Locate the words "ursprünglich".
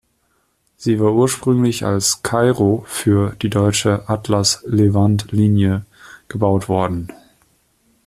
1.13-1.85